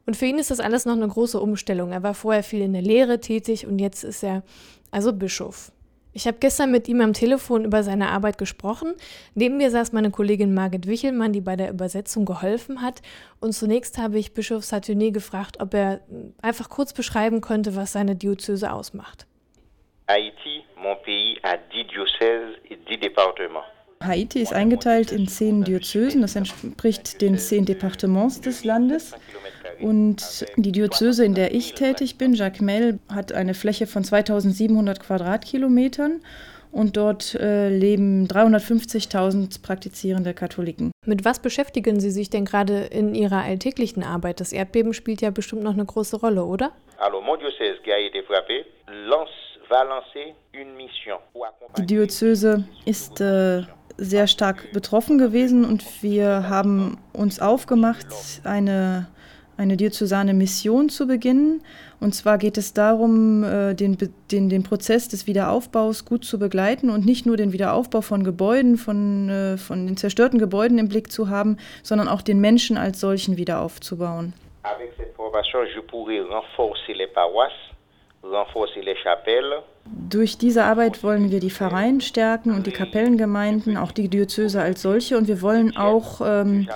Und 0.06 0.16
für 0.16 0.26
ihn 0.26 0.40
ist 0.40 0.52
das 0.52 0.62
alles 0.62 0.86
noch 0.86 0.94
eine 0.94 1.10
große 1.10 1.38
Umstellung. 1.38 1.92
Er 1.92 2.02
war 2.02 2.14
vorher 2.14 2.42
viel 2.42 2.62
in 2.62 2.72
der 2.72 2.82
Lehre 2.82 3.20
tätig 3.20 3.68
und 3.68 3.78
jetzt 3.78 4.06
ist 4.06 4.24
er 4.24 4.44
also 4.90 5.12
Bischof. 5.12 5.74
Ich 6.14 6.28
habe 6.28 6.38
gestern 6.40 6.72
mit 6.72 6.88
ihm 6.88 7.02
am 7.02 7.12
Telefon 7.12 7.66
über 7.66 7.84
seine 7.84 8.08
Arbeit 8.08 8.38
gesprochen. 8.38 8.94
Neben 9.34 9.58
mir 9.58 9.70
saß 9.70 9.92
meine 9.92 10.12
Kollegin 10.12 10.54
Margit 10.54 10.88
Wichelmann, 10.88 11.34
die 11.34 11.42
bei 11.42 11.58
der 11.58 11.70
Übersetzung 11.70 12.24
geholfen 12.24 12.82
hat. 12.82 13.02
Und 13.42 13.52
zunächst 13.52 13.98
habe 13.98 14.18
ich 14.18 14.34
Bischof 14.34 14.64
Saturné 14.64 15.12
gefragt, 15.12 15.58
ob 15.60 15.74
er 15.74 16.00
einfach 16.42 16.70
kurz 16.70 16.94
beschreiben 16.94 17.42
könnte, 17.42 17.76
was 17.76 17.92
seine 17.92 18.16
Diözese 18.16 18.72
ausmacht. 18.72 19.28
Haïti, 20.08 20.64
mon 20.78 20.96
pays, 21.04 21.38
a 21.44 21.58
dix 21.58 21.92
diocèses 21.92 22.56
et 22.70 22.78
dix 22.88 22.98
départements. 23.02 23.75
Haiti 24.04 24.42
ist 24.42 24.54
eingeteilt 24.54 25.12
in 25.12 25.28
zehn 25.28 25.64
Diözesen, 25.64 26.22
das 26.22 26.36
entspricht 26.36 27.22
den 27.22 27.38
zehn 27.38 27.66
Departements 27.66 28.42
des 28.42 28.64
Landes. 28.64 29.14
Und 29.82 30.46
die 30.58 30.72
Diözese, 30.72 31.26
in 31.26 31.34
der 31.34 31.54
ich 31.54 31.74
tätig 31.74 32.18
bin, 32.18 32.34
Jacmel, 32.34 33.00
hat 33.14 33.34
eine 33.34 33.54
Fläche 33.54 33.88
von 33.88 34.04
2700 34.04 35.00
Quadratkilometern 35.00 36.22
und 36.72 36.98
dort 36.98 37.36
äh, 37.36 37.70
leben 37.70 38.28
350.000 38.28 39.62
praktizierende 39.62 40.34
Katholiken. 40.34 40.92
Mit 41.06 41.24
was 41.24 41.40
beschäftigen 41.40 42.00
Sie 42.02 42.12
sich 42.12 42.30
denn 42.30 42.44
gerade 42.44 42.80
in 42.92 43.16
Ihrer 43.16 43.44
alltäglichen 43.44 44.04
Arbeit? 44.04 44.42
Das 44.42 44.52
Erdbeben 44.52 44.94
spielt 44.94 45.22
ja 45.22 45.32
bestimmt 45.32 45.64
noch 45.64 45.74
eine 45.74 45.86
große 45.86 46.18
Rolle, 46.18 46.44
oder? 46.44 46.74
Die 51.78 51.86
Diözese 51.86 52.68
ist 52.86 53.22
äh, 53.22 53.64
sehr 53.98 54.28
stark 54.28 54.72
betroffen 54.74 55.18
gewesen 55.18 55.66
und 55.66 56.04
wir 56.04 56.50
haben 56.50 56.98
uns 57.14 57.40
aufgemacht, 57.40 58.08
eine, 58.44 59.08
eine 59.58 59.78
diözesane 59.78 60.34
Mission 60.34 60.90
zu 60.90 61.08
beginnen. 61.08 61.62
Und 62.02 62.14
zwar 62.14 62.38
geht 62.38 62.58
es 62.58 62.74
darum, 62.74 63.44
äh, 63.44 63.74
den, 63.74 63.98
den, 64.32 64.50
den 64.50 64.64
Prozess 64.64 65.08
des 65.08 65.28
Wiederaufbaus 65.28 66.06
gut 66.06 66.26
zu 66.26 66.38
begleiten 66.38 66.90
und 66.90 67.06
nicht 67.06 67.26
nur 67.26 67.38
den 67.38 67.54
Wiederaufbau 67.54 68.02
von 68.02 68.24
Gebäuden, 68.24 68.78
von, 68.78 69.30
äh, 69.30 69.58
von 69.58 69.88
den 69.88 69.98
zerstörten 69.98 70.40
Gebäuden 70.40 70.78
im 70.78 70.90
Blick 70.90 71.12
zu 71.12 71.30
haben, 71.30 71.58
sondern 71.84 72.08
auch 72.08 72.22
den 72.22 72.42
Menschen 72.42 72.78
als 72.78 73.00
solchen 73.00 73.38
wieder 73.38 73.62
aufzubauen. 73.62 74.34
Avec 74.64 74.94
cette 74.98 75.14
formation, 75.16 75.62
je 75.74 75.82
pourrais 75.82 76.22
renforcer 76.22 76.94
les 76.96 77.08
paroisses. 77.08 77.75
Durch 80.10 80.38
diese 80.38 80.64
Arbeit 80.64 81.04
wollen 81.04 81.30
wir 81.32 81.40
die 81.40 81.52
Pfarreien 81.52 82.02
stärken 82.02 82.54
und 82.54 82.66
die 82.66 82.72
Kapellengemeinden, 82.72 83.78
auch 83.78 83.92
die 83.92 84.08
Diözese 84.08 84.62
als 84.62 84.82
solche. 84.82 85.18
Und 85.18 85.28
wir 85.28 85.42
wollen 85.42 85.78
auch 85.78 86.22
ähm, 86.26 86.68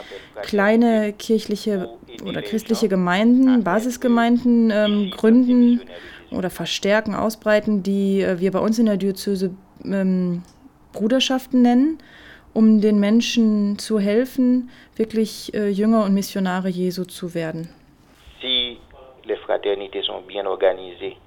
kleine 0.43 1.13
kirchliche 1.13 1.89
oder 2.23 2.41
christliche 2.41 2.87
Gemeinden, 2.87 3.63
Basisgemeinden 3.63 4.71
ähm, 4.71 5.11
gründen 5.15 5.81
oder 6.31 6.49
verstärken, 6.49 7.15
ausbreiten, 7.15 7.81
die 7.81 8.21
äh, 8.21 8.39
wir 8.39 8.51
bei 8.51 8.59
uns 8.59 8.77
in 8.77 8.85
der 8.85 8.97
Diözese 8.97 9.51
ähm, 9.83 10.43
Bruderschaften 10.93 11.61
nennen, 11.61 11.97
um 12.53 12.81
den 12.81 12.99
Menschen 12.99 13.79
zu 13.79 13.99
helfen, 13.99 14.69
wirklich 14.95 15.53
äh, 15.53 15.69
Jünger 15.69 16.03
und 16.03 16.13
Missionare 16.13 16.69
Jesu 16.69 17.05
zu 17.05 17.33
werden. 17.33 17.69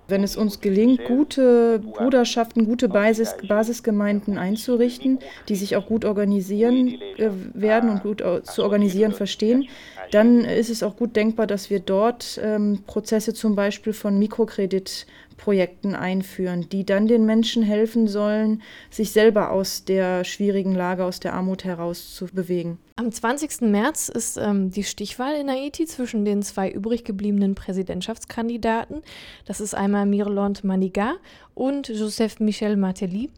Wenn 0.09 0.23
es 0.23 0.37
uns 0.37 0.61
gelingt, 0.61 1.05
gute 1.05 1.79
Bruderschaften, 1.79 2.67
gute 2.67 2.89
Basis, 2.89 3.37
Basisgemeinden 3.47 4.39
einzurichten, 4.39 5.19
die 5.49 5.57
sich 5.57 5.77
auch 5.77 5.87
gut 5.87 6.05
organisieren 6.05 7.01
äh, 7.17 7.31
werden 7.55 7.91
und 7.91 8.03
gut 8.03 8.23
zu 8.45 8.63
organisieren 8.63 9.13
verstehen, 9.13 9.69
dann 10.11 10.45
ist 10.45 10.69
es 10.69 10.83
auch 10.83 10.97
gut 10.97 11.17
denkbar, 11.17 11.47
dass 11.47 11.71
wir 11.71 11.81
dort 11.81 12.39
ähm, 12.43 12.85
Prozesse 12.87 13.33
zum 13.33 13.55
Beispiel 13.55 13.93
von 13.93 14.19
Mikrokredit 14.19 15.07
Projekten 15.43 15.97
einführen, 15.97 16.69
die 16.69 16.87
dann 16.87 17.09
den 17.09 17.27
Menschen 17.27 17.65
helfen 17.65 18.07
sollen, 18.07 18.63
sich 18.91 19.11
selber 19.11 19.51
aus 19.51 19.85
der 19.85 20.23
schwierigen 20.23 20.73
Lage, 20.73 21.05
aus 21.05 21.19
der 21.19 21.35
Armut 21.35 21.65
heraus 21.65 22.15
zu 22.15 22.27
bewegen. 22.27 22.79
Am 22.95 23.11
20. 23.11 23.63
März 23.63 24.09
ist 24.09 24.37
ähm, 24.37 24.71
die 24.71 24.85
Stichwahl 24.85 25.35
in 25.35 25.51
Haiti 25.51 25.87
zwischen 25.87 26.25
den 26.25 26.43
zwei 26.43 26.71
übrig 26.71 27.03
gebliebenen 27.05 27.57
Präsidentschaftskandidaten. 27.57 29.03
Das 29.45 29.61
ist 29.61 29.75
einmal 29.75 30.07
Mirland 30.07 30.63
Maniga 30.63 31.15
und 31.55 31.89
Joseph 31.89 32.39
Michel 32.39 32.77
Martelly. 32.77 33.29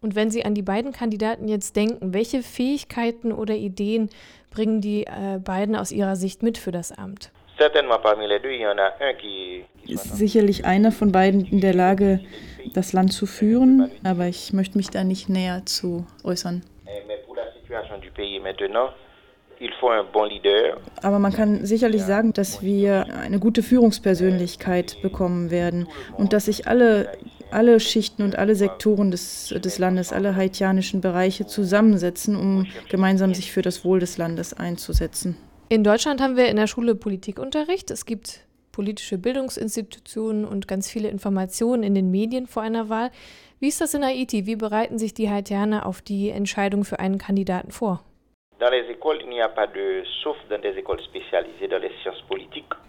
Und 0.00 0.14
wenn 0.14 0.30
Sie 0.30 0.46
an 0.46 0.54
die 0.54 0.62
beiden 0.62 0.92
Kandidaten 0.92 1.46
jetzt 1.46 1.76
denken, 1.76 2.14
welche 2.14 2.42
Fähigkeiten 2.42 3.32
oder 3.32 3.54
Ideen 3.54 4.08
bringen 4.50 4.80
die 4.80 5.04
äh, 5.04 5.40
beiden 5.44 5.76
aus 5.76 5.92
Ihrer 5.92 6.16
Sicht 6.16 6.42
mit 6.42 6.56
für 6.56 6.72
das 6.72 6.90
Amt? 6.90 7.32
Ist 9.86 10.16
sicherlich 10.16 10.64
einer 10.64 10.92
von 10.92 11.12
beiden 11.12 11.44
in 11.44 11.60
der 11.60 11.74
Lage, 11.74 12.20
das 12.72 12.92
Land 12.92 13.12
zu 13.12 13.26
führen, 13.26 13.90
aber 14.02 14.26
ich 14.26 14.52
möchte 14.52 14.76
mich 14.76 14.90
da 14.90 15.04
nicht 15.04 15.28
näher 15.28 15.62
zu 15.66 16.06
äußern. 16.24 16.64
Aber 21.02 21.18
man 21.18 21.32
kann 21.32 21.64
sicherlich 21.64 22.02
sagen, 22.02 22.32
dass 22.32 22.62
wir 22.62 23.06
eine 23.20 23.38
gute 23.38 23.62
Führungspersönlichkeit 23.62 25.00
bekommen 25.02 25.50
werden 25.50 25.86
und 26.16 26.32
dass 26.32 26.46
sich 26.46 26.66
alle, 26.66 27.12
alle 27.50 27.78
Schichten 27.78 28.22
und 28.22 28.36
alle 28.36 28.56
Sektoren 28.56 29.10
des, 29.10 29.54
des 29.56 29.78
Landes, 29.78 30.12
alle 30.12 30.34
haitianischen 30.34 31.00
Bereiche 31.00 31.46
zusammensetzen, 31.46 32.36
um 32.36 32.66
gemeinsam 32.88 33.32
sich 33.34 33.52
für 33.52 33.62
das 33.62 33.84
Wohl 33.84 34.00
des 34.00 34.18
Landes 34.18 34.54
einzusetzen. 34.54 35.36
In 35.68 35.82
Deutschland 35.82 36.20
haben 36.20 36.36
wir 36.36 36.48
in 36.48 36.56
der 36.56 36.66
Schule 36.66 36.94
Politikunterricht. 36.94 37.90
Es 37.90 38.04
gibt 38.04 38.46
politische 38.70 39.16
Bildungsinstitutionen 39.18 40.44
und 40.44 40.68
ganz 40.68 40.90
viele 40.90 41.08
Informationen 41.08 41.82
in 41.82 41.94
den 41.94 42.10
Medien 42.10 42.46
vor 42.46 42.62
einer 42.62 42.88
Wahl. 42.88 43.10
Wie 43.60 43.68
ist 43.68 43.80
das 43.80 43.94
in 43.94 44.04
Haiti? 44.04 44.46
Wie 44.46 44.56
bereiten 44.56 44.98
sich 44.98 45.14
die 45.14 45.30
Haitianer 45.30 45.86
auf 45.86 46.02
die 46.02 46.28
Entscheidung 46.28 46.84
für 46.84 46.98
einen 46.98 47.18
Kandidaten 47.18 47.70
vor? 47.70 48.04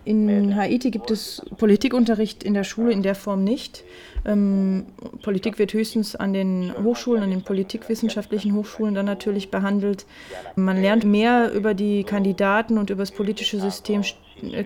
In 0.06 0.56
Haiti 0.56 0.90
gibt 0.90 1.12
es 1.12 1.46
Politikunterricht 1.58 2.44
in 2.44 2.54
der 2.54 2.64
Schule 2.64 2.94
in 2.94 3.04
der 3.04 3.16
Form 3.16 3.44
nicht. 3.44 3.84
Ähm, 4.26 4.86
Politik 5.22 5.60
wird 5.60 5.74
höchstens 5.74 6.16
an 6.16 6.32
den 6.32 6.74
Hochschulen, 6.82 7.24
an 7.24 7.32
den 7.32 7.44
politikwissenschaftlichen 7.44 8.56
Hochschulen 8.56 8.96
dann 8.96 9.06
natürlich 9.06 9.52
behandelt. 9.52 10.06
Man 10.56 10.82
lernt 10.82 11.04
mehr 11.04 11.52
über 11.52 11.74
die 11.74 12.04
Kandidaten 12.04 12.78
und 12.78 12.90
über 12.90 13.02
das 13.02 13.12
politische 13.12 13.60
System 13.60 14.04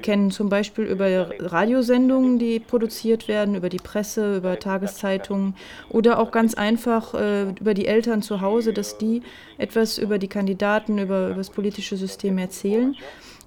kennen, 0.01 0.31
zum 0.31 0.49
Beispiel 0.49 0.85
über 0.85 1.29
Radiosendungen, 1.39 2.39
die 2.39 2.59
produziert 2.59 3.27
werden, 3.27 3.55
über 3.55 3.69
die 3.69 3.77
Presse, 3.77 4.37
über 4.37 4.59
Tageszeitungen 4.59 5.55
oder 5.89 6.19
auch 6.19 6.31
ganz 6.31 6.55
einfach 6.55 7.13
äh, 7.13 7.49
über 7.51 7.73
die 7.73 7.87
Eltern 7.87 8.21
zu 8.21 8.41
Hause, 8.41 8.73
dass 8.73 8.97
die 8.97 9.21
etwas 9.57 9.97
über 9.97 10.17
die 10.17 10.27
Kandidaten, 10.27 10.97
über, 10.97 11.27
über 11.27 11.35
das 11.35 11.49
politische 11.49 11.97
System 11.97 12.37
erzählen. 12.37 12.95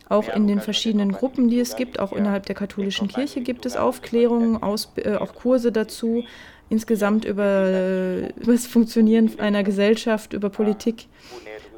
Auch 0.09 0.29
in 0.29 0.47
den 0.47 0.61
verschiedenen 0.61 1.13
Gruppen, 1.13 1.49
die 1.49 1.59
es 1.59 1.75
gibt, 1.75 1.99
auch 1.99 2.13
innerhalb 2.13 2.45
der 2.47 2.55
katholischen 2.55 3.09
Kirche 3.09 3.41
gibt 3.41 3.65
es 3.65 3.77
Aufklärungen, 3.77 4.63
aus, 4.63 4.93
äh, 4.97 5.15
auch 5.15 5.35
Kurse 5.35 5.73
dazu, 5.73 6.25
insgesamt 6.69 7.25
über, 7.25 7.45
äh, 7.45 8.27
über 8.29 8.33
das 8.53 8.67
Funktionieren 8.67 9.31
einer 9.39 9.63
Gesellschaft, 9.63 10.35
über 10.35 10.51
Politik. 10.51 11.07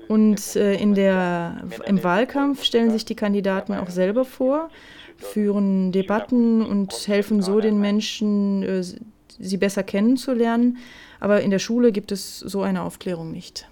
Und 0.08 0.56
äh, 0.56 0.74
in 0.74 0.94
der, 0.94 1.62
im 1.86 2.02
Wahlkampf 2.02 2.64
stellen 2.64 2.90
sich 2.90 3.04
die 3.04 3.14
Kandidaten 3.14 3.74
auch 3.74 3.88
selber 3.88 4.24
vor, 4.24 4.70
führen 5.16 5.92
Debatten 5.92 6.62
und 6.62 6.92
helfen 7.08 7.42
so 7.42 7.60
den 7.60 7.80
Menschen, 7.80 8.62
äh, 8.62 8.82
sie 8.82 9.56
besser 9.56 9.82
kennenzulernen. 9.82 10.78
Aber 11.20 11.40
in 11.40 11.50
der 11.50 11.58
Schule 11.58 11.92
gibt 11.92 12.12
es 12.12 12.38
so 12.38 12.62
eine 12.62 12.82
Aufklärung 12.82 13.32
nicht. 13.32 13.66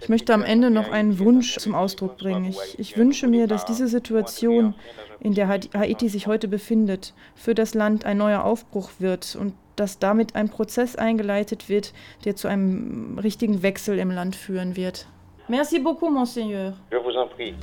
Ich 0.00 0.08
möchte 0.08 0.34
am 0.34 0.42
Ende 0.42 0.70
noch 0.70 0.90
einen 0.90 1.18
Wunsch 1.18 1.56
zum 1.56 1.74
Ausdruck 1.74 2.18
bringen. 2.18 2.46
Ich, 2.46 2.78
ich, 2.78 2.96
wünsche 2.96 3.28
mir, 3.28 3.46
dass 3.46 3.64
diese 3.64 3.86
Situation, 3.86 4.74
in 5.20 5.34
der 5.34 5.48
Haiti 5.48 6.08
sich 6.08 6.26
heute 6.26 6.48
befindet, 6.48 7.14
für 7.34 7.54
das 7.54 7.74
Land 7.74 8.04
ein 8.04 8.18
neuer 8.18 8.44
Aufbruch 8.44 8.90
wird 8.98 9.36
und 9.36 9.54
dass 9.76 9.98
damit 9.98 10.34
ein 10.34 10.48
Prozess 10.48 10.96
eingeleitet 10.96 11.68
wird, 11.68 11.92
der 12.24 12.36
zu 12.36 12.48
einem 12.48 13.18
richtigen 13.18 13.62
Wechsel 13.62 13.98
im 13.98 14.10
Land 14.10 14.36
führen 14.36 14.76
wird. 14.76 15.06
Merci 15.48 15.78
beaucoup, 15.78 16.10
Monseigneur. 16.10 16.74
Je 16.90 16.98
vous 16.98 17.16
en 17.16 17.28
prie. 17.28 17.54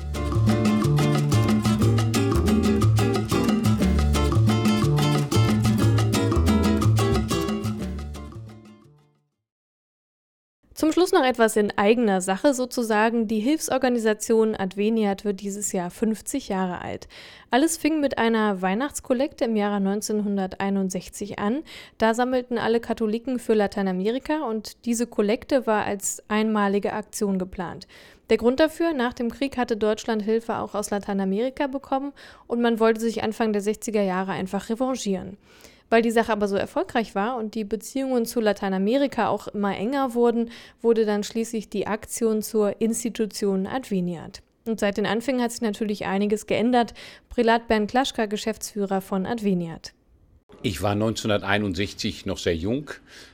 Zum 10.91 11.03
Schluss 11.03 11.13
noch 11.13 11.23
etwas 11.23 11.55
in 11.55 11.71
eigener 11.77 12.19
Sache 12.19 12.53
sozusagen. 12.53 13.25
Die 13.25 13.39
Hilfsorganisation 13.39 14.57
Adveniat 14.57 15.23
wird 15.23 15.39
dieses 15.39 15.71
Jahr 15.71 15.89
50 15.89 16.49
Jahre 16.49 16.81
alt. 16.81 17.07
Alles 17.49 17.77
fing 17.77 18.01
mit 18.01 18.17
einer 18.17 18.61
Weihnachtskollekte 18.61 19.45
im 19.45 19.55
Jahre 19.55 19.77
1961 19.77 21.39
an. 21.39 21.63
Da 21.97 22.13
sammelten 22.13 22.57
alle 22.57 22.81
Katholiken 22.81 23.39
für 23.39 23.53
Lateinamerika 23.53 24.43
und 24.43 24.83
diese 24.83 25.07
Kollekte 25.07 25.65
war 25.65 25.85
als 25.85 26.23
einmalige 26.27 26.91
Aktion 26.91 27.39
geplant. 27.39 27.87
Der 28.29 28.35
Grund 28.35 28.59
dafür, 28.59 28.91
nach 28.91 29.13
dem 29.13 29.31
Krieg 29.31 29.55
hatte 29.55 29.77
Deutschland 29.77 30.23
Hilfe 30.23 30.57
auch 30.57 30.75
aus 30.75 30.89
Lateinamerika 30.89 31.67
bekommen 31.67 32.11
und 32.47 32.59
man 32.59 32.81
wollte 32.81 32.99
sich 32.99 33.23
Anfang 33.23 33.53
der 33.53 33.61
60er 33.61 34.01
Jahre 34.01 34.33
einfach 34.33 34.67
revanchieren. 34.67 35.37
Weil 35.91 36.01
die 36.01 36.11
Sache 36.11 36.31
aber 36.31 36.47
so 36.47 36.55
erfolgreich 36.55 37.15
war 37.15 37.35
und 37.35 37.53
die 37.53 37.65
Beziehungen 37.65 38.25
zu 38.25 38.39
Lateinamerika 38.39 39.27
auch 39.27 39.49
immer 39.49 39.75
enger 39.75 40.13
wurden, 40.13 40.49
wurde 40.81 41.05
dann 41.05 41.23
schließlich 41.23 41.69
die 41.69 41.85
Aktion 41.85 42.41
zur 42.41 42.79
Institution 42.79 43.67
Adveniat. 43.67 44.41
Und 44.65 44.79
seit 44.79 44.95
den 44.95 45.05
Anfängen 45.05 45.41
hat 45.41 45.51
sich 45.51 45.61
natürlich 45.61 46.05
einiges 46.05 46.47
geändert. 46.47 46.93
Prälat 47.27 47.67
Bernd 47.67 47.91
Klaschka, 47.91 48.25
Geschäftsführer 48.25 49.01
von 49.01 49.25
Adveniat. 49.25 49.91
Ich 50.63 50.83
war 50.83 50.91
1961 50.91 52.27
noch 52.27 52.37
sehr 52.37 52.55
jung, 52.55 52.91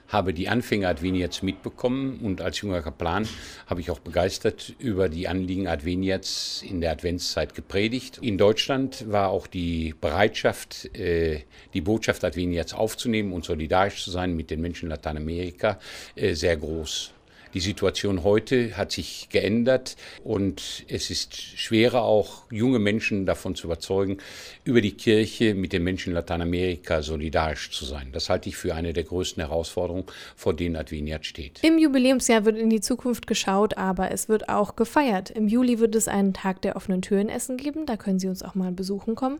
habe 0.07 0.33
die 0.33 0.47
Anfänge 0.47 0.87
Adveniats 0.87 1.41
mitbekommen 1.41 2.21
und 2.21 2.39
als 2.39 2.61
junger 2.61 2.81
Kaplan 2.81 3.27
habe 3.65 3.81
ich 3.81 3.91
auch 3.91 3.99
begeistert 3.99 4.73
über 4.79 5.09
die 5.09 5.27
Anliegen 5.27 5.67
Adveniats 5.67 6.63
in 6.65 6.79
der 6.79 6.93
Adventszeit 6.93 7.53
gepredigt. 7.53 8.19
In 8.21 8.37
Deutschland 8.37 9.11
war 9.11 9.27
auch 9.27 9.45
die 9.45 9.93
Bereitschaft, 9.99 10.85
äh, 10.97 11.41
die 11.73 11.81
Botschaft 11.81 12.23
Adveniats 12.23 12.73
aufzunehmen 12.73 13.33
und 13.33 13.43
solidarisch 13.43 14.05
zu 14.05 14.11
sein 14.11 14.33
mit 14.33 14.49
den 14.49 14.61
Menschen 14.61 14.85
in 14.85 14.91
Lateinamerika 14.91 15.79
äh, 16.15 16.33
sehr 16.33 16.55
groß. 16.55 17.11
Die 17.53 17.59
Situation 17.59 18.23
heute 18.23 18.77
hat 18.77 18.91
sich 18.91 19.27
geändert 19.29 19.95
und 20.23 20.85
es 20.87 21.09
ist 21.09 21.35
schwerer 21.35 22.03
auch 22.03 22.43
junge 22.51 22.79
Menschen 22.79 23.25
davon 23.25 23.55
zu 23.55 23.67
überzeugen, 23.67 24.17
über 24.63 24.81
die 24.81 24.91
Kirche 24.91 25.53
mit 25.53 25.73
den 25.73 25.83
Menschen 25.83 26.09
in 26.09 26.15
Lateinamerika 26.15 27.01
solidarisch 27.01 27.71
zu 27.71 27.85
sein. 27.85 28.09
Das 28.11 28.29
halte 28.29 28.49
ich 28.49 28.57
für 28.57 28.75
eine 28.75 28.93
der 28.93 29.03
größten 29.03 29.41
Herausforderungen, 29.41 30.05
vor 30.35 30.53
denen 30.53 30.75
Adveniat 30.75 31.25
steht. 31.25 31.63
Im 31.63 31.77
Jubiläumsjahr 31.77 32.45
wird 32.45 32.57
in 32.57 32.69
die 32.69 32.81
Zukunft 32.81 33.27
geschaut, 33.27 33.77
aber 33.77 34.11
es 34.11 34.29
wird 34.29 34.49
auch 34.49 34.75
gefeiert. 34.75 35.29
Im 35.29 35.47
Juli 35.47 35.79
wird 35.79 35.95
es 35.95 36.07
einen 36.07 36.33
Tag 36.33 36.61
der 36.61 36.75
offenen 36.75 37.01
Türen 37.01 37.29
Essen 37.29 37.57
geben, 37.57 37.85
da 37.85 37.97
können 37.97 38.19
Sie 38.19 38.27
uns 38.27 38.43
auch 38.43 38.55
mal 38.55 38.71
besuchen 38.71 39.15
kommen. 39.15 39.39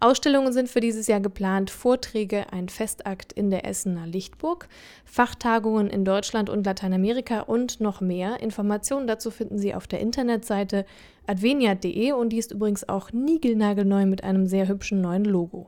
Ausstellungen 0.00 0.52
sind 0.52 0.68
für 0.68 0.80
dieses 0.80 1.08
Jahr 1.08 1.20
geplant, 1.20 1.70
Vorträge, 1.70 2.52
ein 2.52 2.68
Festakt 2.68 3.32
in 3.32 3.50
der 3.50 3.66
Essener 3.66 4.06
Lichtburg, 4.06 4.68
Fachtagungen 5.04 5.88
in 5.88 6.04
Deutschland 6.04 6.48
und 6.50 6.64
Lateinamerika 6.64 7.40
und 7.48 7.80
noch 7.80 8.00
mehr. 8.00 8.40
Informationen 8.40 9.06
dazu 9.06 9.30
finden 9.30 9.58
Sie 9.58 9.74
auf 9.74 9.86
der 9.86 10.00
Internetseite 10.00 10.84
adveniat.de 11.26 12.12
und 12.12 12.30
die 12.30 12.38
ist 12.38 12.52
übrigens 12.52 12.88
auch 12.88 13.12
niegelnagelneu 13.12 14.06
mit 14.06 14.22
einem 14.24 14.46
sehr 14.46 14.68
hübschen 14.68 15.00
neuen 15.00 15.24
Logo. 15.24 15.66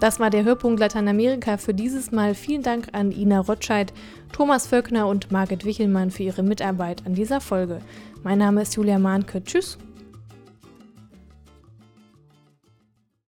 Das 0.00 0.20
war 0.20 0.30
der 0.30 0.44
Hörpunkt 0.44 0.78
Lateinamerika 0.78 1.56
für 1.56 1.74
dieses 1.74 2.12
Mal. 2.12 2.34
Vielen 2.34 2.62
Dank 2.62 2.88
an 2.92 3.10
Ina 3.10 3.40
Rotscheid, 3.40 3.92
Thomas 4.32 4.68
Völkner 4.68 5.08
und 5.08 5.32
Margit 5.32 5.64
Wichelmann 5.64 6.12
für 6.12 6.22
ihre 6.22 6.44
Mitarbeit 6.44 7.04
an 7.04 7.14
dieser 7.14 7.40
Folge. 7.40 7.80
Mein 8.22 8.38
Name 8.38 8.62
ist 8.62 8.76
Julia 8.76 8.98
Mahnke. 8.98 9.42
Tschüss. 9.42 9.76